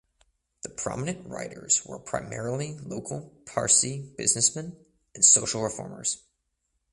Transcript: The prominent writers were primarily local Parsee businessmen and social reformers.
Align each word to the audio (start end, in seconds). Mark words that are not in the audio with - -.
The 0.63 0.69
prominent 0.69 1.27
writers 1.27 1.85
were 1.85 1.99
primarily 1.99 2.75
local 2.79 3.35
Parsee 3.45 4.15
businessmen 4.17 4.75
and 5.13 5.23
social 5.23 5.61
reformers. 5.61 6.23